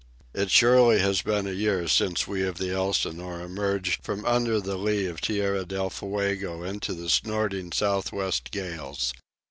[0.33, 4.75] It surely has been a year since we of the Elsinore emerged from under the
[4.75, 9.13] lee of Tierra Del Fuego into the snorting south west gales.